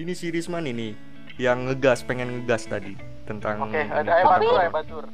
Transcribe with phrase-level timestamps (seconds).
[0.00, 0.96] ini si Risman ini
[1.36, 2.96] yang ngegas pengen ngegas tadi
[3.28, 4.08] tentang Oke, ada ini.
[4.10, 5.04] Ayo Batur, Ayo Batur.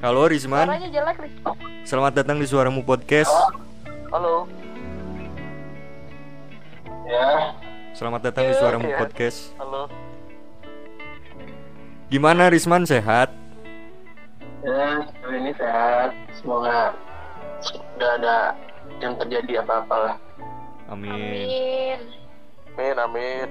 [0.00, 1.34] Halo Risman, Suaranya jelek Riz.
[1.84, 3.32] selamat datang di Suaramu Podcast.
[4.08, 4.48] Halo.
[7.06, 7.54] Ya,
[7.92, 8.98] Selamat datang di Iya, Suaramu iya.
[8.98, 9.52] Podcast.
[9.60, 9.82] Halo.
[12.08, 13.28] Gimana Risman sehat?
[14.64, 16.10] ya, hari ini sehat.
[16.34, 16.96] Semoga
[18.00, 18.36] nggak ada
[18.98, 20.16] yang terjadi apa-apa lah.
[20.88, 21.12] Amin.
[21.12, 22.00] Amin.
[22.76, 23.48] Amin, amin.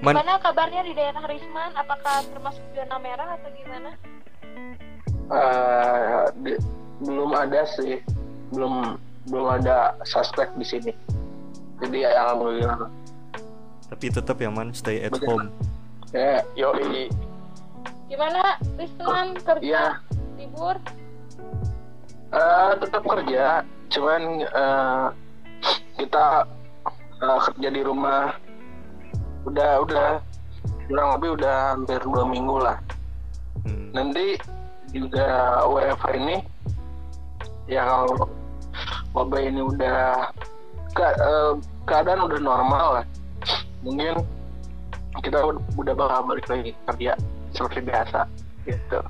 [0.00, 1.68] Man, Gimana kabarnya di daerah Risman?
[1.76, 3.90] Apakah termasuk zona merah atau gimana?
[5.28, 6.62] Eh, di-
[6.98, 8.00] belum ada sih,
[8.48, 8.96] belum
[9.28, 10.92] belum ada suspek di sini.
[11.84, 12.88] Jadi ya, alhamdulillah.
[13.88, 15.52] tapi tetap ya man, stay at home.
[16.12, 17.12] Ya, Yo, i.
[18.08, 19.60] Gimana Risman kerja?
[19.60, 19.84] Iya.
[20.40, 20.76] Libur?
[22.28, 23.60] eh, tetap kerja,
[23.92, 25.06] cuman eh,
[26.00, 26.48] kita
[27.18, 28.34] eh, kerja di rumah
[29.44, 30.08] udah udah
[30.88, 32.76] kurang lebih udah hampir dua minggu lah.
[33.64, 33.90] Hmm.
[33.92, 34.38] nanti
[34.88, 35.26] juga
[35.68, 36.36] WFH ini
[37.68, 38.24] ya kalau
[39.12, 40.30] wabah ini udah
[40.90, 41.52] ke- eh,
[41.84, 43.04] keadaan udah normal lah
[43.82, 44.24] mungkin
[45.20, 47.12] kita ud- udah bakal balik lagi kerja
[47.52, 48.20] seperti biasa
[48.64, 49.00] gitu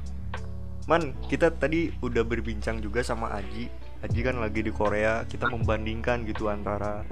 [0.88, 3.68] Man, kita tadi udah berbincang juga sama Aji.
[4.00, 5.20] Aji kan lagi di Korea.
[5.28, 7.05] Kita membandingkan gitu antara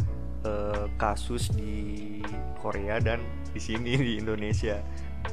[0.46, 2.22] eh, kasus di
[2.62, 3.18] Korea dan
[3.50, 4.78] di sini di Indonesia.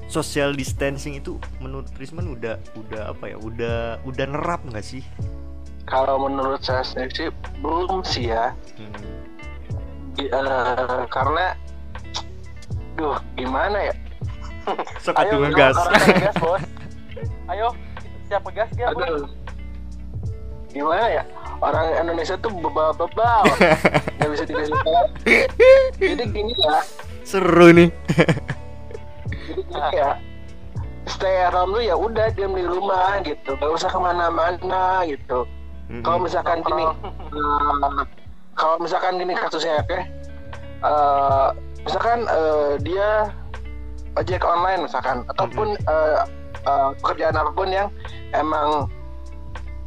[0.10, 3.38] Social distancing itu menurut Risman udah udah apa ya?
[3.38, 5.06] Udah udah nerap nggak sih?
[5.84, 7.28] kalau menurut saya sendiri sih
[7.60, 8.96] belum sih ya Hmm.
[10.16, 11.58] Eh, karena
[12.96, 13.94] duh gimana ya
[15.04, 15.76] Sok Ayo, ngegas.
[17.52, 17.76] Ayo,
[18.32, 19.04] siap ngegas ya, Bos.
[19.04, 19.28] aduh
[20.72, 21.24] gimana ya
[21.64, 23.44] orang Indonesia tuh bebal-bebal.
[24.20, 25.04] Nggak bisa dikasih tahu
[26.00, 26.78] jadi gini ya.
[27.24, 27.90] Seru nih.
[29.48, 30.20] jadi gini ya.
[31.04, 33.56] Stay at home lu ya udah diam di rumah gitu.
[33.60, 35.48] Gak usah ke mana-mana gitu.
[35.84, 36.00] Mm-mm.
[36.00, 38.02] kalau misalkan gini eh,
[38.56, 40.00] kalau misalkan gini kasusnya oke.
[40.84, 41.48] Eh,
[41.84, 43.28] misalkan eh, dia
[44.16, 46.20] ojek online misalkan ataupun eh,
[46.64, 47.92] eh, pekerjaan apa pun yang
[48.32, 48.88] emang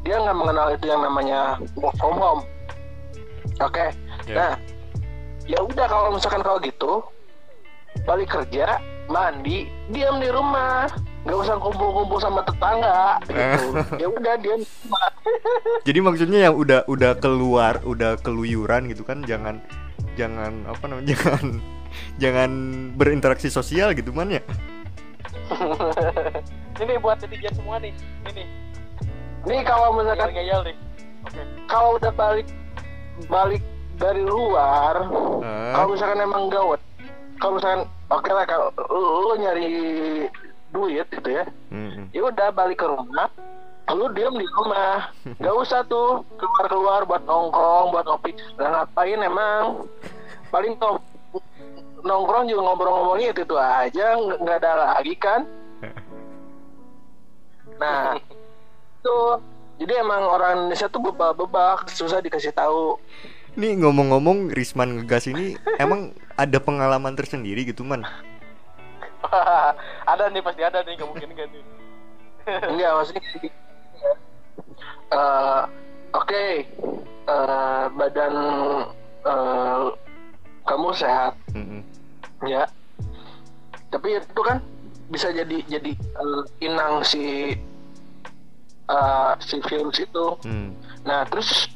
[0.07, 1.41] dia nggak mengenal itu yang namanya
[1.75, 2.43] work from home
[3.59, 3.87] oke
[4.27, 4.35] Ya.
[4.35, 4.53] nah
[5.47, 7.03] ya udah kalau misalkan kalau gitu
[8.07, 10.91] balik kerja mandi diam di rumah
[11.23, 13.67] nggak usah kumpul-kumpul sama tetangga gitu
[14.03, 15.11] ya udah diam di rumah
[15.87, 19.59] Jadi maksudnya yang udah udah keluar, udah keluyuran gitu kan jangan
[20.15, 21.45] jangan apa namanya jangan
[22.19, 22.51] jangan
[22.95, 24.43] berinteraksi sosial gitu man ya.
[26.77, 27.95] Ini buat netizen semua nih.
[28.27, 28.45] Ini.
[29.47, 30.61] Nih kalau misalkan Ngeyel.
[31.23, 31.41] Oke.
[31.67, 32.47] kalau udah balik
[33.27, 33.63] balik
[33.97, 35.07] dari luar
[35.41, 35.73] Ah.
[35.73, 36.79] kalau misalkan emang gawat
[37.37, 39.69] kalau misalkan oke lah kalau lu, lu nyari
[40.69, 42.11] duit gitu ya Mm-mm.
[42.11, 43.27] ya udah balik ke rumah
[43.89, 49.21] lu diam di rumah nggak usah tuh keluar keluar buat nongkrong buat ngopi lah ngapain
[49.21, 49.87] emang
[50.49, 51.03] paling nong-
[52.03, 55.41] nongkrong juga ngobrol-ngobrolnya itu, itu aja nggak ada lagi kan
[57.81, 58.15] nah
[59.07, 59.19] itu
[59.87, 62.99] jadi emang orang Indonesia tuh bebal-bebal susah dikasih tahu
[63.57, 68.05] Nih ngomong-ngomong Risman ngegas ini emang ada pengalaman tersendiri gitu man.
[70.13, 71.65] ada nih pasti ada nih, nggak mungkin enggak nih.
[72.77, 73.25] enggak maksudnya.
[75.09, 75.63] Eh,
[76.13, 76.45] oke
[77.33, 78.35] eh, badan
[79.25, 79.85] eh,
[80.69, 81.33] kamu sehat
[82.45, 82.69] ya
[83.89, 84.61] tapi itu kan
[85.09, 85.97] bisa jadi jadi
[86.61, 87.55] inang si
[88.87, 90.75] eh, si virus itu Hmm.
[91.03, 91.71] nah terus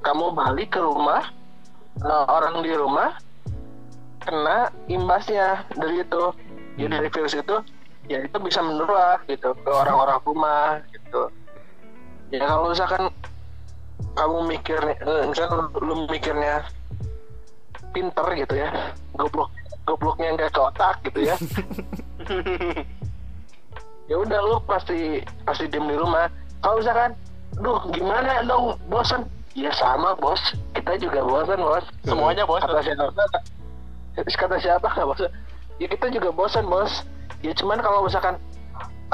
[0.00, 1.24] kamu balik ke rumah
[1.98, 3.16] eh, orang di rumah
[4.20, 6.22] kena imbasnya dari itu
[6.76, 6.94] ya Hmm.
[6.96, 7.56] dari virus itu
[8.06, 11.30] ya itu bisa menular gitu ke orang-orang rumah gitu
[12.30, 13.08] ya kalau misalkan
[14.12, 16.66] kamu mikir eh, misalkan lu mikirnya
[17.90, 18.70] pinter gitu ya
[19.14, 19.50] goblok
[19.82, 21.36] gobloknya nggak ke otak gitu ya
[24.10, 26.26] ya udah lu pasti pasti diem di rumah.
[26.60, 27.14] Kalau misalkan
[27.62, 29.24] duh gimana dong bosan
[29.54, 30.42] ya sama bos.
[30.74, 31.86] Kita juga bosan bos.
[32.02, 32.66] Semuanya bosan.
[32.66, 33.24] kata siapa?
[34.26, 35.30] Kata siapa nggak bosan
[35.78, 37.06] ya kita juga bosan bos.
[37.40, 38.36] Ya cuman kalau misalkan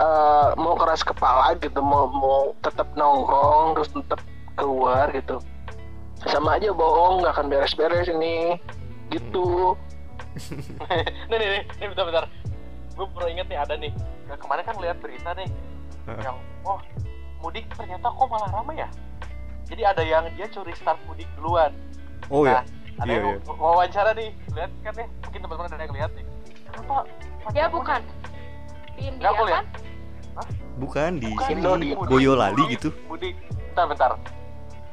[0.00, 4.20] eh, mau keras kepala gitu mau mau tetap nongkrong terus tetap
[4.56, 5.38] keluar gitu
[6.25, 8.56] sama aja bohong nggak akan beres-beres ini.
[9.12, 9.76] Gitu.
[11.31, 12.25] Nih nih nih, nih bentar bentar.
[12.96, 13.93] Gue baru inget nih ada nih.
[14.26, 15.48] Nah, kemarin kan lihat berita nih
[16.22, 16.78] yang oh
[17.43, 18.88] mudik ternyata kok malah ramai ya.
[19.66, 21.70] Jadi ada yang dia curi start mudik duluan.
[22.26, 22.62] Oh ya.
[22.62, 22.64] Nah,
[22.96, 23.52] ada Iya, yang iya.
[23.52, 26.25] wawancara nih lihat kan ya mungkin teman-teman ada yang lihat nih
[26.64, 26.96] kenapa
[27.54, 28.00] Ya bukan.
[28.96, 29.64] Di India kan?
[30.76, 32.88] Bukan di Bukan, sini di- mudik, Boyolali mudik, gitu.
[33.08, 33.34] mudik
[33.72, 34.10] bentar bentar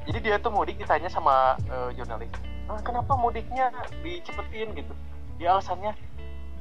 [0.04, 2.28] jadi dia tuh mudik ditanya sama eh, jurnalis
[2.68, 4.92] "Ah, kenapa mudiknya dicepetin gitu
[5.36, 5.96] dia alasannya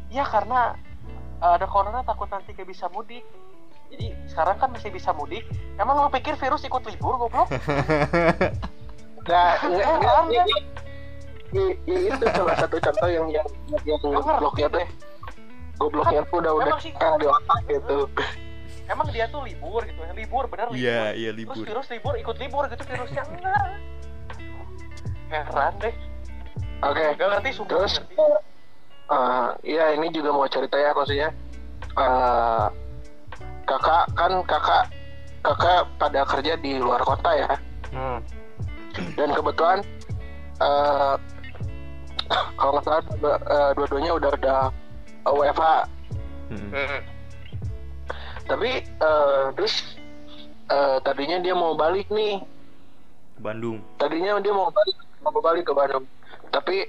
[0.09, 0.75] ya karena
[1.43, 3.27] ada corona takut nanti gak bisa mudik.
[3.93, 5.45] Jadi sekarang kan masih bisa mudik.
[5.77, 7.51] Emang lo pikir virus ikut libur goblok?
[9.23, 10.35] Nggak, nggak, Heran, nggak, kan?
[10.35, 10.43] ya,
[11.55, 13.47] ya, ya itu salah satu contoh yang yang
[13.87, 14.87] yang gobloknya tuh.
[15.79, 17.97] gobloknya tuh udah udah kan di otak gitu.
[18.91, 20.83] Emang dia tuh libur gitu libur bener libur.
[20.83, 21.65] Iya, iya terus libur.
[21.71, 23.67] virus libur ikut libur gitu virusnya enggak.
[25.31, 25.95] Heran deh.
[26.83, 28.52] Oke gak ngerti sumpah terus ngerti.
[29.05, 31.31] Eh, ya ini juga mau cerita ya maksudnya
[31.93, 32.67] Eh,
[33.63, 34.89] kakak kan kakak
[35.43, 37.53] kakak pada kerja di luar kota ya
[37.93, 38.19] Hmm.
[39.13, 39.79] dan kebetulan
[40.57, 41.15] eh
[42.55, 44.61] kalau nggak salah dua- eh, dua-duanya udah udah
[45.27, 45.65] WFH
[46.49, 46.71] Mm-mm.
[46.73, 47.01] Hmm.
[48.47, 50.01] tapi eh, terus
[50.67, 52.41] eh, tadinya dia mau balik nih
[53.37, 53.85] Bandung.
[53.99, 56.09] tadinya dia mau balik mau balik ke Bandung
[56.49, 56.89] tapi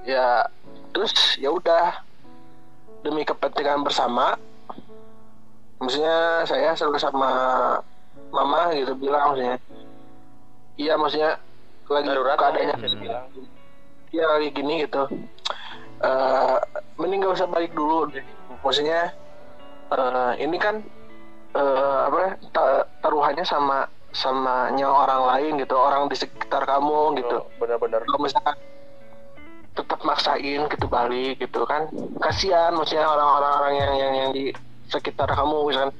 [0.00, 0.48] ya
[0.90, 2.02] terus ya udah
[3.00, 4.36] demi kepentingan bersama
[5.80, 7.30] maksudnya saya selalu sama
[8.30, 9.56] mama gitu bilang maksudnya.
[10.78, 11.36] Iya maksudnya
[11.90, 12.76] lagi darurat ya, keadaannya
[14.14, 15.02] ya lagi gini gitu.
[16.00, 16.56] Eh
[16.96, 18.08] mending gak usah balik dulu.
[18.62, 19.12] Maksudnya
[19.92, 20.84] eh, ini kan
[21.56, 27.44] eh, apa ta- taruhannya sama sama nyawa orang lain gitu orang di sekitar kamu gitu.
[27.44, 28.02] Oh, benar-benar.
[28.06, 28.56] Kalau misalkan
[29.74, 31.86] tetap maksain gitu balik gitu kan.
[32.18, 34.44] Kasihan maksudnya orang-orang orang yang yang yang di
[34.90, 35.92] sekitar kamu misalkan.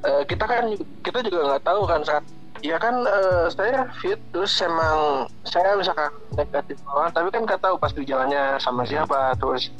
[0.00, 0.64] Eh, kita kan
[1.04, 2.24] kita juga nggak tahu kan saat
[2.60, 7.76] ya kan eh, saya fit terus emang saya misalkan negatif orang tapi kan nggak tahu
[7.80, 9.72] pasti jalannya sama siapa terus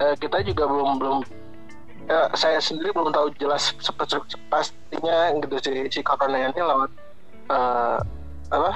[0.00, 1.18] eh, kita juga belum belum
[2.08, 3.76] eh, saya sendiri belum tahu jelas
[4.48, 6.90] pastinya gitu si si corona ini lewat
[7.52, 7.98] eh,
[8.52, 8.70] apa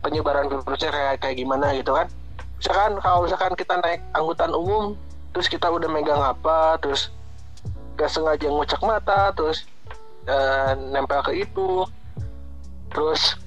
[0.00, 2.08] penyebaran virusnya kayak kayak gimana gitu kan
[2.58, 4.84] misalkan kalau misalkan kita naik angkutan umum
[5.32, 7.14] terus kita udah megang apa terus
[7.98, 9.66] gak sengaja ngucek mata terus
[10.26, 11.86] eh, nempel ke itu
[12.90, 13.38] terus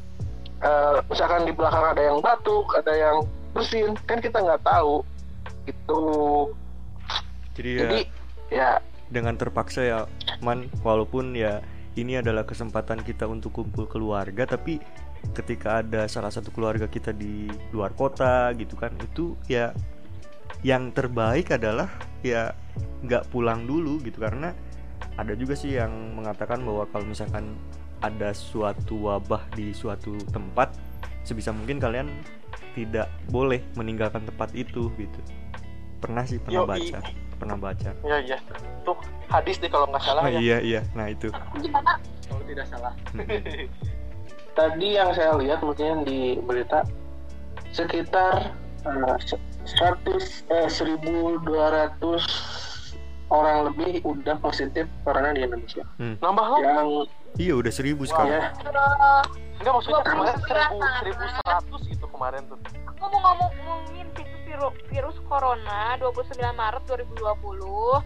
[0.64, 3.18] eh, misalkan di belakang ada yang batuk ada yang
[3.52, 5.04] bersin kan kita nggak tahu.
[5.68, 6.02] Itu.
[7.56, 8.00] Jadi ya jadi
[8.50, 8.70] ya.
[9.12, 10.00] dengan terpaksa ya
[10.40, 11.60] man walaupun ya
[12.00, 14.80] ini adalah kesempatan kita untuk kumpul keluarga tapi
[15.32, 19.72] ketika ada salah satu keluarga kita di luar kota gitu kan itu ya
[20.62, 21.90] yang terbaik adalah
[22.22, 22.54] ya
[23.06, 24.22] nggak pulang dulu gitu.
[24.22, 24.54] Karena
[25.18, 27.58] ada juga sih yang mengatakan bahwa kalau misalkan
[28.02, 30.74] ada suatu wabah di suatu tempat
[31.22, 32.10] sebisa mungkin kalian
[32.74, 35.20] tidak boleh meninggalkan tempat itu gitu.
[36.02, 36.72] Pernah sih pernah Yoi.
[36.92, 37.00] baca
[37.42, 37.90] pernah baca.
[38.06, 38.38] Ya iya.
[38.86, 38.94] Tuh
[39.26, 40.40] hadis deh kalau nggak salah Ah, ya.
[40.42, 40.82] Iya iya.
[40.94, 41.34] Nah itu.
[41.58, 41.98] Gimana?
[42.32, 42.94] kalau tidak salah
[44.54, 46.84] tadi yang saya lihat mungkin di berita
[47.72, 48.52] sekitar
[48.84, 51.46] eh, se- 100 eh, 1200
[53.32, 55.88] orang lebih udah positif corona di Indonesia.
[55.98, 56.88] Nambah lo yang
[57.40, 58.44] iya udah seribu sekarang.
[58.44, 58.52] ya.
[58.52, 59.24] Eh,
[59.62, 60.98] enggak maksudnya 29 kemarin seribu Maret.
[61.00, 62.58] seribu seratus gitu kemarin tuh.
[62.92, 64.08] Aku mau ngomong ngomongin
[64.44, 68.04] virus, virus corona 29 Maret 2020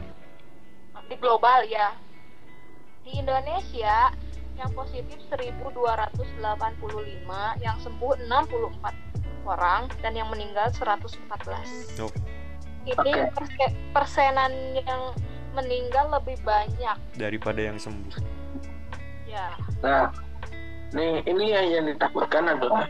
[1.04, 1.92] di global ya
[3.02, 4.12] di Indonesia
[4.54, 8.94] yang positif 1285 yang sembuh 64
[9.46, 12.10] orang dan yang meninggal 114 Oh.
[12.84, 13.12] ini
[13.92, 15.12] persenan yang
[15.58, 16.96] meninggal lebih banyak.
[17.18, 18.14] Daripada yang sembuh.
[19.28, 19.52] Ya.
[19.84, 20.10] Nah,
[20.94, 22.88] nih ini yang, yang ditakutkan adalah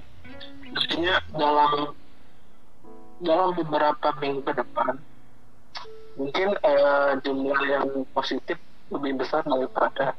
[0.68, 1.72] artinya dalam
[3.18, 4.94] dalam beberapa minggu ke depan
[6.14, 8.58] mungkin eh, jumlah yang positif
[8.94, 10.14] lebih besar daripada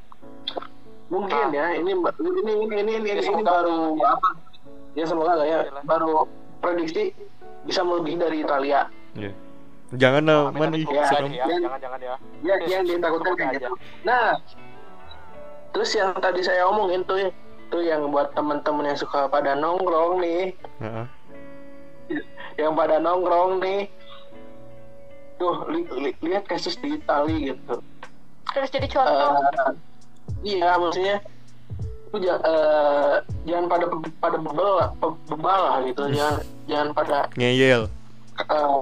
[1.07, 4.29] mungkin ya ini ini ini ini ini, ini, Ya, ini baru apa
[4.97, 6.27] ya semoga lah ya baru
[6.59, 7.15] prediksi
[7.63, 8.87] bisa melebihi dari Italia.
[9.15, 9.31] Iya.
[9.91, 11.31] Jangan lah Amin, man amin, ih semoga ya, serem.
[11.31, 12.15] ya jangan jangan ya.
[12.41, 13.69] Ya yang ditakutkan kayak gitu.
[14.03, 14.37] Nah
[15.69, 17.29] terus yang tadi saya omongin tuh
[17.69, 20.53] tuh yang buat teman-teman yang suka pada nongkrong nih.
[20.79, 21.05] Heeh.
[22.57, 23.89] yang pada nongkrong nih.
[25.37, 27.79] Tuh li- li- lihat kasus di Itali gitu.
[28.49, 29.15] Terus jadi contoh.
[29.15, 29.71] Eh,
[30.43, 31.17] iya maksudnya
[32.09, 33.13] lu ja- eh,
[33.45, 33.85] jangan pada
[34.19, 34.37] pada
[34.91, 36.01] pe- bebal lah gitu.
[36.09, 37.85] Jangan jangan pada ngeyel
[38.47, 38.79] oh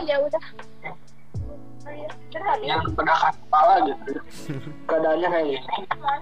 [0.00, 0.44] ya udah
[1.82, 2.06] Oh, iya.
[2.30, 2.54] Ya?
[2.62, 4.10] yang kebedakan kepala gitu
[4.86, 5.60] keadaannya kayak gini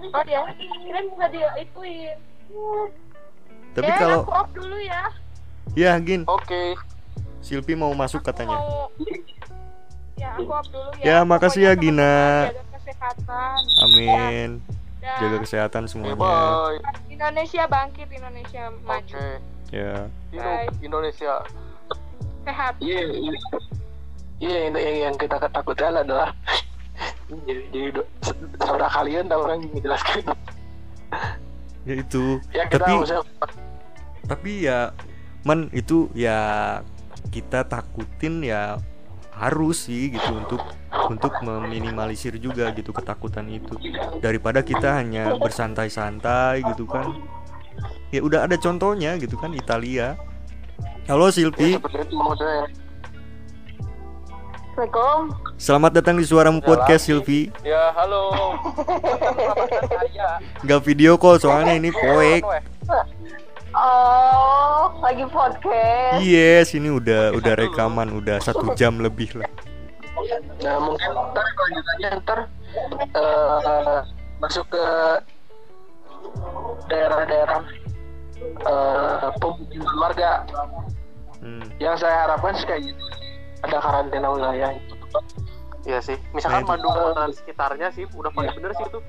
[0.09, 2.17] Oh dia, kirain bisa dia ituin.
[3.71, 5.01] Tapi ya, kalau aku off dulu ya.
[5.77, 6.75] ya Gin, Oke.
[7.39, 8.57] Silpi mau masuk Aku katanya.
[8.57, 8.89] mau-
[10.17, 11.03] Ya, aku off dulu ya.
[11.05, 12.09] Ya, makasih ya, Gina.
[12.09, 13.59] teman-teman Jaga kesehatan.
[13.79, 14.49] Amin.
[14.97, 16.15] Ya, Jaga kesehatan semuanya.
[16.15, 16.77] bye.
[17.07, 19.17] Indonesia bangkit, Indonesia maju.
[19.71, 20.07] Ya.
[20.29, 20.67] Bye.
[20.79, 21.41] Indonesia.
[22.41, 22.73] Sehat.
[22.81, 23.37] iya iya
[24.41, 26.33] iya yang, yang, yang kita ketakutan adalah
[27.47, 28.01] jadi, jadi
[28.57, 30.25] saudara kalian tahu orang yang menjelaskan
[31.85, 32.41] Ya itu.
[32.49, 33.21] ya kita Tapi- usah
[34.25, 34.89] Tapi ya
[35.43, 36.81] man itu ya
[37.29, 38.77] kita takutin ya
[39.31, 40.61] harus sih gitu untuk
[41.09, 43.73] untuk meminimalisir juga gitu ketakutan itu
[44.17, 47.09] daripada kita hanya bersantai-santai gitu kan
[48.11, 50.15] ya udah ada contohnya gitu kan Italia
[51.07, 51.75] halo ya, itu
[52.15, 52.67] maksudnya
[54.71, 55.19] Assalamualaikum.
[55.59, 58.55] selamat datang di Suaramu Podcast Silpi Ya, halo.
[60.63, 62.63] Nggak video call soalnya ini poek Weh.
[63.71, 66.19] Oh, lagi podcast.
[66.23, 69.47] yes ini udah udah rekaman udah satu jam lebih lah
[70.61, 72.39] nah mungkin ntar kelanjutannya ntar
[73.15, 73.99] eh,
[74.37, 74.83] masuk ke
[76.87, 77.61] daerah-daerah
[78.41, 80.31] eh, pemukiman warga
[81.41, 81.65] Hmm.
[81.81, 83.01] yang saya harapkan sih kayak gitu
[83.65, 84.77] ada karantina wilayah
[85.81, 86.13] Iya sih.
[86.37, 86.85] Misalkan Nah, itu.
[86.85, 88.99] Bandung dan sekitarnya sih udah paling bener sih itu.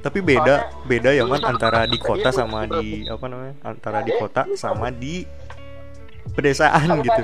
[0.00, 3.54] Tapi beda, beda ya man antara di kota sama di apa namanya?
[3.60, 5.28] Antara di kota sama di
[6.34, 7.20] pedesaan gitu.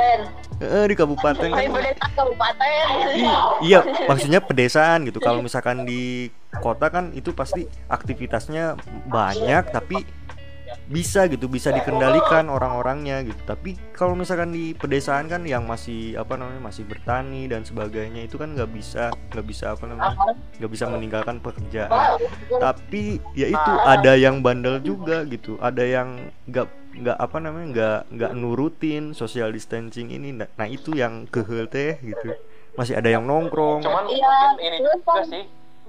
[0.63, 1.59] Eh, di kabupaten kan.
[2.15, 2.67] kabupaten.
[3.67, 5.19] Iya, maksudnya pedesaan gitu.
[5.19, 6.31] Kalau misalkan di
[6.63, 8.79] kota kan itu pasti aktivitasnya
[9.09, 10.05] banyak tapi
[10.93, 13.41] bisa gitu, bisa dikendalikan orang-orangnya gitu.
[13.49, 18.37] Tapi kalau misalkan di pedesaan kan yang masih apa namanya masih bertani dan sebagainya itu
[18.37, 22.21] kan nggak bisa nggak bisa apa namanya nggak bisa meninggalkan pekerjaan.
[22.53, 28.01] Tapi ya itu ada yang bandel juga gitu, ada yang nggak nggak apa namanya nggak
[28.13, 30.37] nggak nurutin social distancing ini.
[30.37, 32.37] Nah, nah itu yang kehel teh gitu.
[32.77, 33.81] Masih ada yang nongkrong.
[33.81, 35.45] Cuman Iya, ini juga kan sih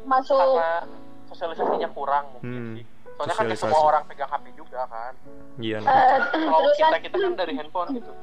[0.07, 0.35] Masuk.
[0.35, 0.83] karena
[1.27, 2.85] sosialisasinya kurang mungkin Hmm, sih.
[3.13, 5.13] Soalnya kan semua orang pegang HP juga kan.
[5.57, 5.77] Iya.
[5.79, 5.91] nah.
[5.91, 8.13] Eh, Kalau terus kita kan kita kan dari handphone gitu.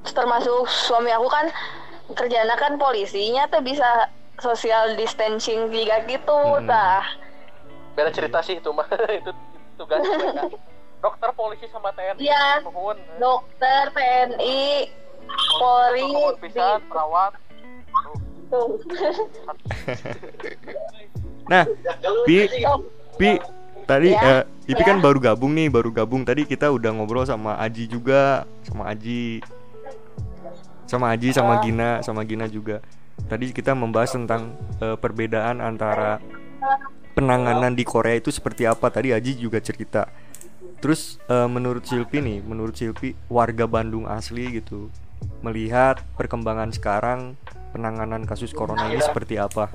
[0.00, 1.52] termasuk suami aku kan
[2.16, 4.08] kerjanya kan polisinya tuh bisa
[4.40, 6.64] social distancing juga gitu Mm-mm.
[6.64, 7.04] tah
[7.92, 8.88] Beda cerita sih itu mah
[9.20, 9.28] itu
[9.76, 10.00] tugas.
[11.00, 12.16] Dokter, polisi sama TNI.
[12.18, 12.60] Iya.
[12.60, 12.96] Nuhun.
[13.16, 14.88] dokter TNI
[15.56, 17.32] Polri pisan, perawat.
[18.50, 18.80] tuh.
[21.46, 21.64] Nah,
[22.24, 22.46] Pi,
[23.20, 23.36] Pi,
[23.84, 24.40] tadi Ya.
[24.40, 26.24] eh, Ipi kan baru gabung nih, baru gabung.
[26.24, 29.44] Tadi kita udah ngobrol sama Aji juga, sama Aji,
[30.88, 32.80] sama Aji, sama Gina, sama Gina juga.
[33.28, 36.16] Tadi kita membahas tentang eh, perbedaan antara
[37.12, 38.88] penanganan di Korea itu seperti apa.
[38.88, 40.08] Tadi Aji juga cerita.
[40.80, 44.88] Terus eh, menurut Silpi nih, menurut Silpi warga Bandung asli gitu,
[45.44, 47.36] melihat perkembangan sekarang
[47.76, 49.68] penanganan kasus corona ini seperti apa?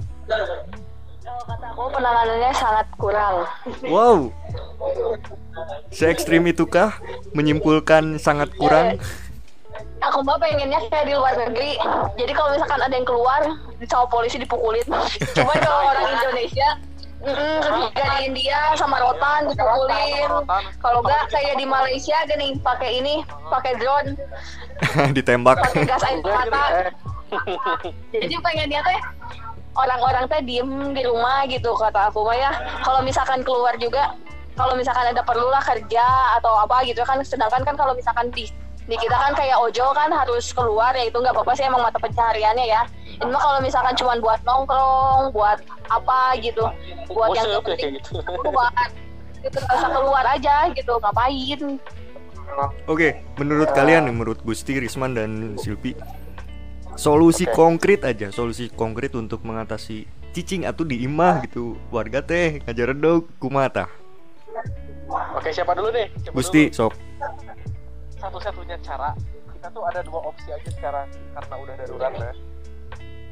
[1.36, 3.36] Kalau kata aku penanganannya sangat kurang.
[3.84, 4.32] Wow.
[5.92, 6.96] Se ekstrim itukah?
[7.36, 8.96] Menyimpulkan sangat kurang?
[10.00, 11.76] aku mah pengennya kayak di luar negeri.
[12.16, 13.42] Jadi kalau misalkan ada yang keluar
[13.84, 14.86] sama polisi dipukulin.
[15.36, 16.70] Cuman kalau orang Indonesia
[17.26, 20.30] mm, kayak di India sama rotan dipukulin.
[20.80, 24.16] Kalau enggak kayak di Malaysia gini pakai ini pakai drone.
[25.18, 25.60] Ditembak.
[25.60, 26.64] pakai gas air mata.
[28.14, 29.00] Jadi pengennya teh
[29.76, 32.52] orang-orang teh diem di rumah gitu kata aku mah ya.
[32.84, 34.16] Kalau misalkan keluar juga
[34.56, 36.06] kalau misalkan ada perlu lah kerja
[36.40, 37.20] atau apa gitu kan.
[37.22, 38.48] Sedangkan kan kalau misalkan di
[38.86, 42.00] di kita kan kayak ojol kan harus keluar ya itu nggak apa-apa sih emang mata
[42.00, 42.82] pencahariannya ya.
[43.20, 45.60] Ini mah kalau misalkan cuma buat nongkrong buat
[45.92, 46.68] apa gitu
[47.12, 48.20] buat yang Busuk penting gitu.
[48.48, 48.88] keluar.
[49.44, 51.62] Gitu nggak usah keluar aja gitu ngapain?
[52.88, 55.98] Oke, menurut kalian nih, menurut Gusti, Risman dan Silpi,
[56.96, 63.28] solusi konkret aja, solusi konkret untuk mengatasi cicing atau diimah gitu warga teh ngajar dong
[63.40, 63.88] kumata.
[65.38, 66.10] Oke, siapa dulu deh?
[66.24, 66.76] Siapa Gusti, dulu?
[66.76, 66.94] sok.
[68.20, 69.14] Satu-satunya cara
[69.54, 72.32] kita tuh ada dua opsi aja sekarang karena udah darurat ya.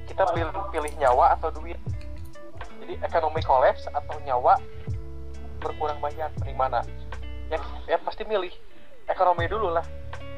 [0.08, 1.80] Kita pilih, pilih nyawa atau duit.
[2.84, 4.60] Jadi ekonomi kolaps atau nyawa
[5.64, 6.84] berkurang banyak, mending mana?
[7.48, 8.52] Ya, ya pasti milih
[9.08, 9.88] ekonomi dulu lah.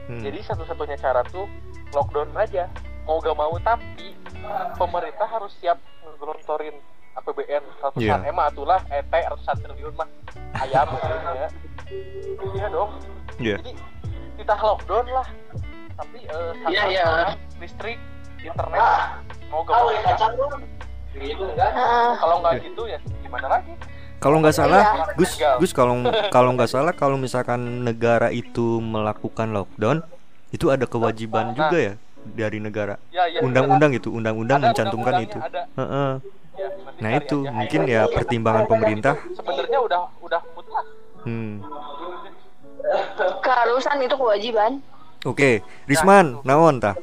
[0.05, 0.21] Hmm.
[0.21, 1.49] Jadi satu-satunya cara tuh
[1.93, 2.69] lockdown aja.
[3.05, 4.17] Mau gak mau tapi
[4.75, 5.77] pemerintah harus siap
[6.15, 6.73] ngelontorin
[7.15, 8.27] APBN ratusan Iya.
[8.27, 10.09] emang atulah ET ratusan triliun mah
[10.57, 11.47] ayam ya.
[12.51, 12.91] Iya dong.
[13.37, 13.55] Iya.
[13.57, 13.71] Jadi
[14.35, 15.27] kita lockdown lah
[15.95, 17.05] tapi eh, Iya, sangat- iya.
[17.05, 17.97] sangat listrik
[18.37, 18.81] internet
[19.47, 20.01] mau gak mau ya.
[21.15, 22.11] Heeh.
[22.19, 23.71] kalau nggak gitu ya gimana lagi
[24.15, 25.05] Kalau nggak salah, Iya.
[25.13, 30.01] Gus, Gus kalau kalau nggak salah kalau misalkan negara itu melakukan lockdown,
[30.49, 31.55] itu ada kewajiban Nah.
[31.55, 31.93] juga ya
[32.33, 32.97] dari negara.
[33.09, 35.37] ya ya Undang-undang itu, undang-undang mencantumkan itu.
[35.37, 35.69] ada.
[35.75, 36.11] Heeh.
[36.55, 37.51] Ya, nanti Nah itu aja.
[37.51, 39.15] mungkin ya pertimbangan pemerintah.
[39.35, 40.85] sebenarnya udah udah mutlak
[41.25, 41.57] Hmm.
[43.41, 44.77] Keharusan itu kewajiban.
[45.25, 46.93] Oke, Risman, naon tah?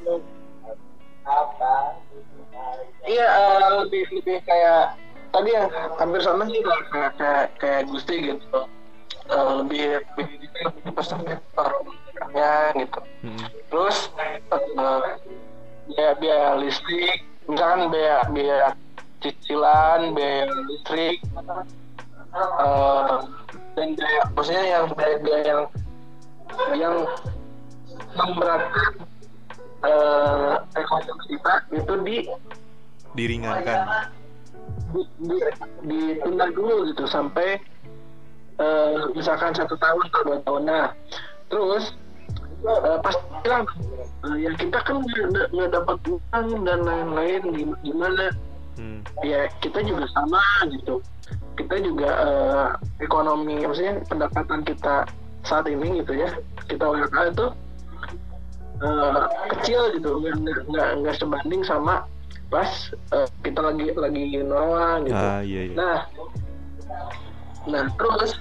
[3.03, 4.95] Iya eh, lebih lebih kayak
[5.35, 5.67] tadi yang
[5.99, 8.59] hampir sama sih kayak kayak, kayak Gusti gitu
[9.23, 10.39] Eh, lebih lebih
[12.23, 13.47] perspektifnya gitu Hmm.
[13.71, 15.03] terus eh,
[15.87, 18.69] biaya biaya listrik misalkan biaya biaya
[19.23, 21.23] cicilan biaya listrik
[22.35, 23.17] eh,
[23.79, 25.63] dan biaya maksudnya yang biaya biaya yang
[26.75, 26.97] yang
[28.19, 28.93] memberatkan
[29.87, 32.17] eh, ekonomi kita itu di
[33.13, 34.09] Diringankan.
[34.91, 35.37] di, di,
[35.87, 37.55] ditunda dulu gitu sampai
[38.59, 40.87] eh, misalkan satu tahun atau dua tahun nah
[41.53, 41.95] terus
[42.63, 43.65] eh, pasti bilang
[44.25, 45.03] eh, ya kita kan
[45.51, 48.31] nggak dapat uang dan lain-lain gim- gimana?
[48.73, 49.05] Hmm.
[49.21, 50.41] ya kita juga sama
[50.73, 51.05] gitu.
[51.61, 52.69] Kita juga eh,
[53.05, 55.05] ekonomi maksudnya pendapatan kita
[55.45, 56.33] saat ini gitu ya.
[56.65, 57.47] Kita WFH itu
[58.81, 60.11] eh, kecil gitu.
[60.73, 62.09] Nggak nggak- sebanding sama
[62.49, 62.69] pas
[63.13, 65.21] eh, kita lagi lagi normal gitu.
[65.21, 65.75] Ah iya iya.
[65.77, 65.99] Nah,
[67.69, 68.33] nah terus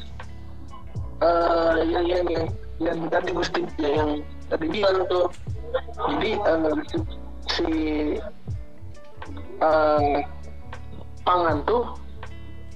[1.21, 2.47] eh yang yang yang,
[2.81, 5.29] yang tadi Gusti yang tadi bilang tuh,
[6.17, 6.73] jadi eh,
[7.53, 7.69] si,
[9.61, 10.15] eh,
[11.21, 11.83] pangan tuh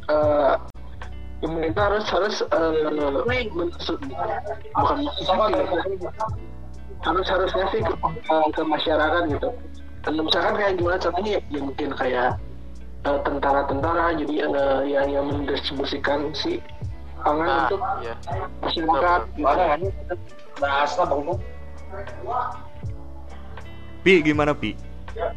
[0.05, 0.53] eh
[1.41, 2.35] pemerintah harus harus
[3.53, 4.01] mensu-
[4.73, 6.07] bukan mensubsidi,
[7.05, 9.49] harus harus ngasih ke, eh, ke masyarakat gitu.
[10.05, 12.29] Dan misalkan kayak gimana caranya ya, ya mungkin kayak
[13.05, 16.61] tentara-tentara jadi eh, yang yang mendistribusikan si
[17.25, 18.13] pangan nah untuk iya
[18.61, 19.79] masyarakat gimana kan
[20.61, 21.21] bahas lah bang
[24.05, 24.77] Pi gimana Pi?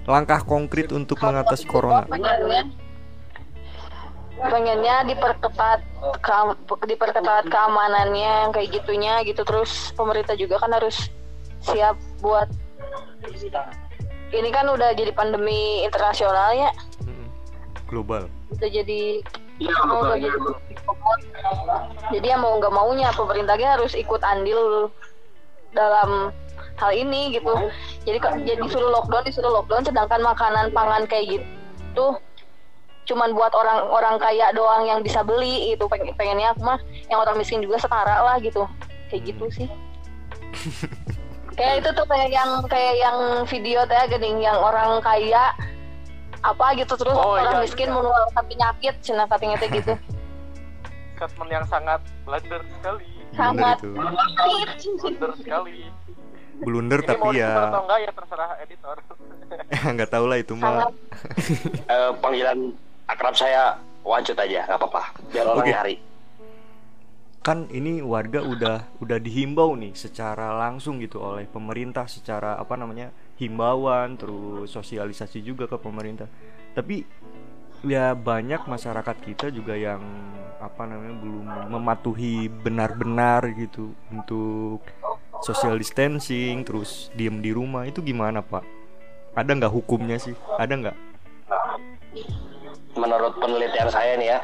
[0.05, 2.05] Langkah konkret untuk mengatasi corona.
[4.39, 5.83] pengennya diperketat
[6.87, 11.11] diperketat keamanannya yang kayak gitunya gitu terus pemerintah juga kan harus
[11.59, 12.47] siap buat
[14.31, 16.71] ini kan udah jadi pandemi internasional ya.
[17.89, 18.29] Global.
[18.53, 19.25] udah jadi
[19.59, 19.75] iya
[20.19, 20.39] jadi
[22.15, 24.91] jadi ya mau nggak maunya pemerintahnya harus ikut andil
[25.75, 26.33] dalam
[26.79, 27.51] hal ini gitu.
[28.07, 32.07] Jadi jadi disuruh lockdown disuruh lockdown sedangkan makanan pangan kayak gitu
[33.09, 36.77] cuman buat orang-orang kaya doang yang bisa beli itu pengen pengennya aku mah
[37.09, 38.69] yang orang miskin juga setara lah gitu.
[39.09, 39.69] Kayak gitu sih.
[41.57, 43.19] Kayak itu tuh kayak yang kayak yang
[43.49, 45.57] video teh gini yang orang kaya
[46.39, 47.95] apa gitu terus Oh, orang iya, miskin iya.
[47.95, 49.93] menularkan penyakit cina katanya teh gitu
[51.19, 53.77] statement yang sangat blunder sekali Sangat.
[53.83, 53.91] itu.
[54.99, 55.79] blunder sekali
[56.59, 57.51] Blunder ini mau tapi atau ya
[57.87, 58.97] enggak ya terserah editor
[59.95, 60.91] nggak tahu lah itu mah.
[61.95, 62.75] Eh, panggilan
[63.09, 65.73] akrab saya wancut aja nggak apa-apa biar orang Oke.
[65.75, 65.97] nyari
[67.41, 73.09] kan ini warga udah udah dihimbau nih secara langsung gitu oleh pemerintah secara apa namanya
[73.39, 76.27] himbauan terus sosialisasi juga ke pemerintah.
[76.75, 77.07] Tapi
[77.87, 80.03] ya banyak masyarakat kita juga yang
[80.59, 84.83] apa namanya belum mematuhi benar-benar gitu untuk
[85.47, 87.87] social distancing terus diem di rumah.
[87.87, 88.67] Itu gimana pak?
[89.39, 90.35] Ada nggak hukumnya sih?
[90.59, 90.97] Ada nggak?
[92.99, 94.39] Menurut penelitian saya nih ya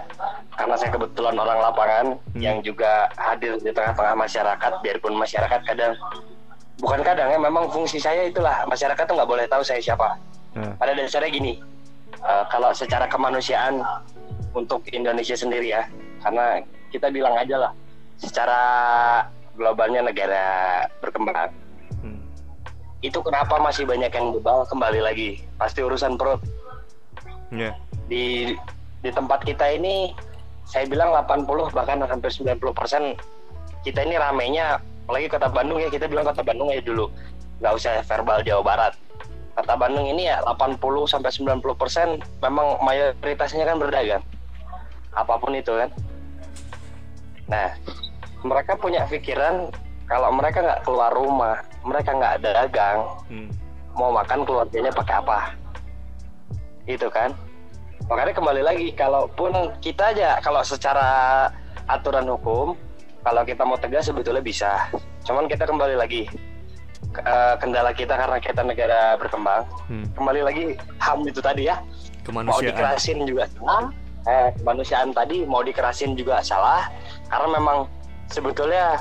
[0.54, 2.38] karena saya kebetulan orang lapangan Hmm.
[2.38, 5.98] yang juga hadir di tengah-tengah masyarakat biarpun masyarakat kadang
[6.80, 8.66] bukan kadang ya memang fungsi saya itulah.
[8.66, 10.18] Masyarakat tuh nggak boleh tahu saya siapa.
[10.54, 11.58] Nah, pada dasarnya gini
[12.14, 13.82] eh, kalau secara kemanusiaan
[14.54, 15.82] untuk Indonesia sendiri ya
[16.22, 16.62] karena
[16.94, 17.72] kita bilang aja lah
[18.22, 18.62] secara
[19.58, 20.46] globalnya negara
[21.02, 21.50] berkembang
[22.06, 22.22] hmm,
[23.02, 25.42] itu kenapa masih banyak yang bebal kembali lagi?
[25.58, 26.40] Pasti urusan perut.
[27.50, 27.74] Ya.
[28.06, 28.54] Di
[29.04, 30.16] di tempat kita ini
[30.64, 33.12] saya bilang 80 bahkan hampir 90 persen
[33.84, 37.12] kita ini ramenya apalagi kota Bandung ya kita bilang kota Bandung ya dulu.
[37.60, 38.92] Nggak usah verbal Jawa Barat.
[39.54, 42.08] Kota Bandung ini ya 80 sampai 90 persen
[42.40, 44.24] memang mayoritasnya kan berdagang.
[45.12, 45.92] Apa pun itu kan.
[47.46, 47.76] Nah
[48.42, 49.68] mereka punya pikiran
[50.08, 53.48] kalau mereka nggak keluar rumah mereka nggak dagang hmm,
[53.92, 55.38] mau makan keluarganya pakai apa?
[56.88, 57.36] Itu kan.
[58.08, 61.48] Makanya kembali lagi kalaupun kita aja kalau secara
[61.88, 62.76] aturan hukum
[63.24, 64.92] kalau kita mau tegas sebetulnya bisa.
[65.24, 66.28] Cuman kita kembali lagi
[67.16, 69.64] eh, kendala kita karena kita negara berkembang.
[69.88, 70.06] Hmm.
[70.12, 70.62] kembali lagi
[71.00, 71.80] ham itu tadi ya.
[71.80, 72.68] Mau Kemanusiaan.
[72.72, 73.84] dikerasin juga salah.
[74.24, 76.88] Eh, kemanusiaan tadi mau dikerasin juga salah.
[77.32, 77.88] Karena memang
[78.28, 79.00] sebetulnya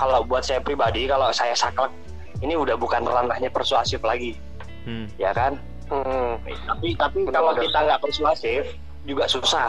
[0.00, 1.92] kalau buat saya pribadi kalau saya saklek
[2.40, 4.36] ini udah bukan ranahnya persuasif lagi.
[4.82, 5.06] Hmm.
[5.20, 5.60] ya kan?
[5.92, 6.40] Hmm.
[6.48, 8.64] tapi tapi kalau kita nggak persuasif
[9.04, 9.68] juga susah.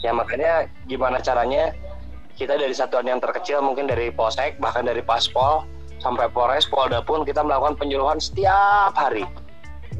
[0.00, 1.72] Ya makanya gimana caranya
[2.34, 5.62] kita dari satuan yang terkecil mungkin dari polsek bahkan dari paspol
[6.02, 9.24] sampai polres polda pun kita melakukan penyuluhan setiap hari.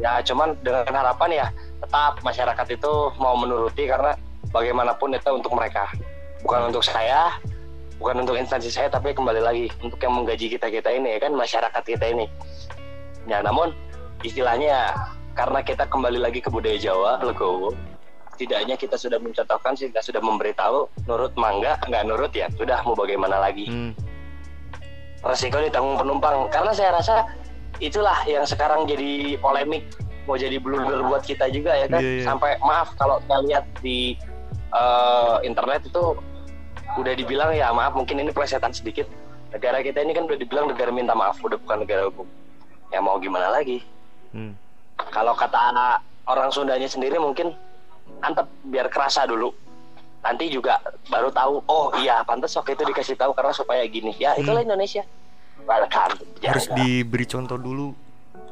[0.02, 1.46] Ya cuman dengan harapan ya
[1.78, 2.92] tetap masyarakat itu
[3.22, 4.18] mau menuruti karena
[4.50, 5.86] bagaimanapun itu untuk mereka.
[6.42, 7.38] Bukan untuk saya
[8.02, 11.32] bukan untuk instansi saya tapi kembali lagi untuk yang menggaji kita kita ini ya kan
[11.38, 12.26] masyarakat kita ini.
[13.30, 13.70] Ya namun
[14.26, 14.92] istilahnya
[15.38, 17.70] karena kita kembali lagi ke budaya Jawa legowo
[18.34, 23.38] setidaknya kita sudah mencontohkan kita sudah memberitahu nurut mangga nggak nurut ya sudah mau bagaimana
[23.38, 23.94] lagi Hmm.
[25.22, 27.24] resiko ditanggung penumpang karena saya rasa
[27.78, 29.86] itulah yang sekarang jadi polemik
[30.26, 32.24] mau jadi blunder buat kita juga ya kan Iya, iya.
[32.24, 34.18] sampai maaf kalau kita lihat di
[34.70, 36.18] eh, internet itu
[36.94, 39.06] udah dibilang ya maaf mungkin ini plesetan sedikit
[39.48, 42.26] negara kita ini kan udah dibilang negara minta maaf udah bukan negara hukum
[42.90, 43.80] ya mau gimana lagi
[44.34, 44.50] Hmm.
[45.14, 47.54] kalau kata anak orang Sundanya sendiri mungkin
[48.24, 49.52] antep biar kerasa dulu.
[50.20, 54.16] Nanti juga baru tahu oh iya pantas waktu itu dikasih tahu karena supaya gini.
[54.16, 55.04] Ya itulah Indonesia.
[55.62, 56.16] Welcome.
[56.16, 56.48] Hmm.
[56.48, 57.92] harus Ya, diberi contoh dulu.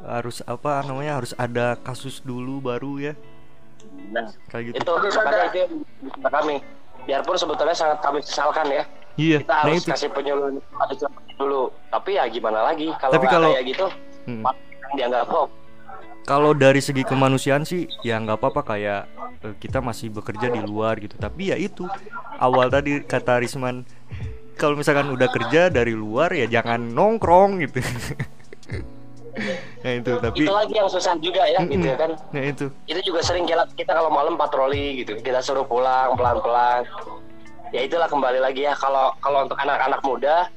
[0.02, 3.12] Harus apa namanya harus ada kasus dulu baru ya.
[4.12, 4.76] Nah, kayak gitu.
[4.78, 5.62] itu makanya itu
[6.22, 6.56] kami.
[7.02, 8.84] Biarpun sebetulnya sangat kami sesalkan ya.
[9.12, 9.90] Iya kita nah harus itu.
[9.90, 10.94] kasih penyuluhan ada
[11.34, 11.62] dulu.
[11.88, 12.88] Tapi ya gimana lagi?
[12.96, 13.86] Kalau Tapi kalau- kayak gitu
[14.22, 14.44] Hmm.
[14.94, 15.50] dianggap hoax
[16.22, 19.02] kalau dari segi kemanusiaan sih ya nggak apa-apa kayak
[19.42, 21.18] eh, kita masih bekerja di luar gitu.
[21.18, 21.86] Tapi ya itu
[22.38, 23.82] awal tadi kata Risman
[24.54, 27.82] kalau misalkan udah kerja dari luar ya jangan nongkrong gitu.
[29.82, 32.12] Nah itu tapi itu lagi yang susah juga ya gitu ya kan.
[32.36, 32.68] Nah itu.
[32.84, 35.16] Itu juga sering kita, kita kalau malam patroli gitu.
[35.24, 36.84] Kita suruh pulang pelan-pelan.
[37.72, 40.52] Ya itulah kembali lagi ya kalau kalau untuk anak-anak muda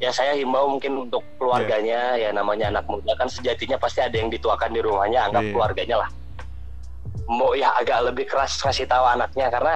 [0.00, 2.16] ya saya himbau mungkin untuk keluarganya.
[2.16, 5.28] Ya namanya anak muda kan sejatinya pasti ada yang dituakan di rumahnya.
[5.30, 5.52] Anggap Iya.
[5.52, 6.10] keluarganya lah.
[7.30, 9.52] Mau ya agak lebih keras kasih tahu anaknya.
[9.52, 9.74] Karena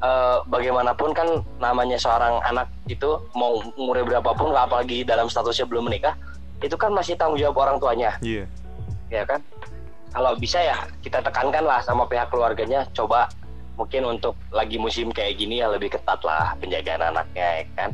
[0.00, 1.28] eh, bagaimanapun kan
[1.62, 6.12] namanya seorang anak itu mau umurnya berapapun apalagi dalam statusnya belum menikah
[6.60, 8.10] itu kan masih tanggung jawab orang tuanya.
[8.20, 8.44] Iya.
[9.08, 9.40] Ya kan?
[10.10, 12.84] Kalau bisa ya kita tekankan lah sama pihak keluarganya.
[12.92, 13.30] Coba
[13.80, 17.90] mungkin untuk lagi musim kayak gini ya lebih ketat lah penjagaan anaknya ya kan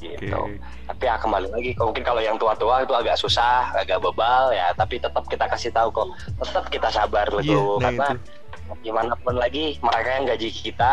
[0.00, 0.36] gitu.
[0.36, 0.60] Oke.
[0.86, 4.72] Tapi ya kembali lagi mungkin kalau yang tua-tua itu agak susah agak bebal ya.
[4.76, 6.08] Tapi tetap kita kasih tahu kok
[6.40, 8.74] tetap kita sabar iya dulu nah karena itu.
[8.82, 10.92] gimana pun lagi mereka yang gaji kita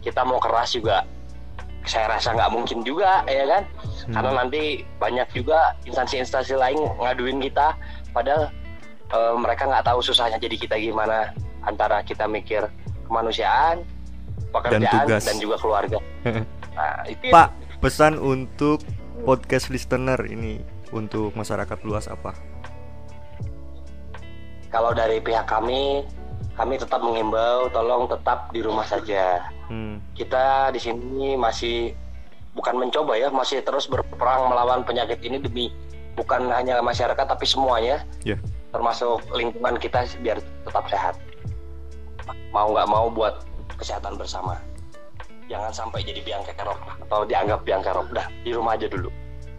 [0.00, 1.04] kita mau keras juga
[1.88, 3.64] saya rasa nggak mungkin juga ya kan?
[4.08, 4.12] Hmm.
[4.12, 4.62] karena nanti
[5.00, 7.76] banyak juga instansi-instansi lain ngaduin kita
[8.12, 8.52] padahal
[9.12, 11.32] eh, mereka nggak tahu susahnya jadi kita gimana
[11.64, 12.68] antara kita mikir
[13.08, 13.84] kemanusiaan
[14.50, 15.24] pekerjaan tugas.
[15.24, 15.98] dan, juga keluarga.
[16.70, 18.84] Nah itu Pak pesan untuk
[19.24, 20.60] podcast listener ini
[20.92, 22.36] untuk masyarakat luas apa?
[24.68, 26.04] Kalau dari pihak kami
[26.60, 29.48] kami tetap mengimbau tolong tetap di rumah saja.
[29.70, 30.02] Hmm.
[30.18, 31.94] kita di sini masih
[32.58, 35.70] bukan mencoba ya masih terus berperang melawan penyakit ini demi
[36.18, 38.04] bukan hanya masyarakat tapi semuanya.
[38.28, 38.36] Ya.
[38.70, 41.18] termasuk lingkungan kita biar tetap sehat.
[42.52, 43.42] Mau nggak mau buat
[43.80, 44.60] kesehatan bersama
[45.50, 46.78] jangan sampai jadi biang kerok
[47.10, 49.10] atau dianggap biang kerok dah di rumah aja dulu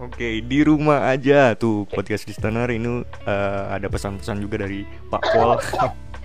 [0.01, 4.81] Oke, di rumah aja tuh podcast listener ini eh, ada pesan-pesan juga dari
[5.13, 5.61] Pak Pol.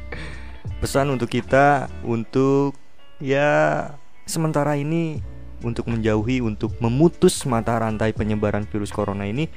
[0.81, 2.73] Pesan untuk kita untuk
[3.21, 3.85] ya
[4.25, 5.21] sementara ini
[5.61, 9.53] untuk menjauhi untuk memutus mata rantai penyebaran virus corona ini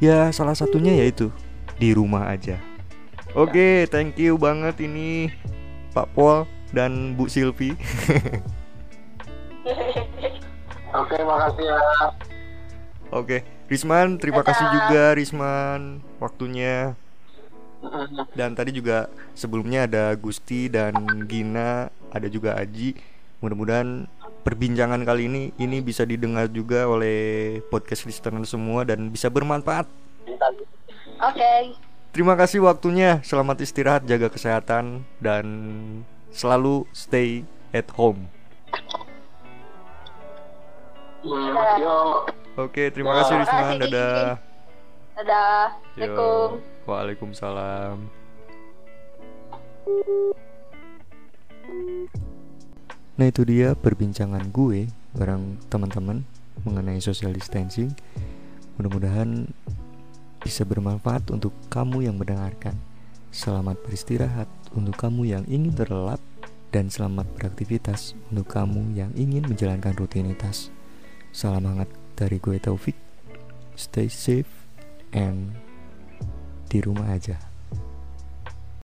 [0.00, 1.28] ya salah satunya yaitu
[1.76, 2.56] di rumah aja.
[3.36, 5.28] Oke, thank you banget ini
[5.92, 7.76] Pak Pol dan Bu Silvi.
[10.92, 11.78] Oke, makasih ya.
[13.12, 14.48] Oke, Risman, terima Dadah.
[14.52, 15.80] kasih juga Risman
[16.16, 16.96] waktunya.
[18.32, 20.94] Dan tadi juga sebelumnya ada Gusti dan
[21.26, 22.94] Gina, ada juga Aji.
[23.42, 24.06] Mudah-mudahan
[24.46, 29.90] perbincangan kali ini ini bisa didengar juga oleh podcast listener semua dan bisa bermanfaat.
[31.22, 31.52] Oke.
[32.12, 33.24] Terima kasih waktunya.
[33.24, 35.44] Selamat istirahat, jaga kesehatan dan
[36.30, 38.28] selalu stay at home.
[41.22, 41.94] Ya.
[42.58, 43.78] Oke, terima kasih Risma.
[43.78, 44.42] Dadah.
[45.14, 45.64] Dadah.
[45.94, 46.48] Assalamualaikum.
[46.82, 47.96] Waalaikumsalam.
[53.14, 56.26] Nah itu dia perbincangan gue bareng teman-teman
[56.66, 57.94] mengenai social distancing.
[58.82, 59.46] Mudah-mudahan
[60.42, 62.74] bisa bermanfaat untuk kamu yang mendengarkan.
[63.30, 66.18] Selamat beristirahat untuk kamu yang ingin terlelap
[66.74, 70.74] dan selamat beraktivitas untuk kamu yang ingin menjalankan rutinitas.
[71.32, 72.94] Salam hangat dari gue Taufik.
[73.72, 74.68] Stay safe
[75.16, 75.56] and
[76.68, 77.51] di rumah aja.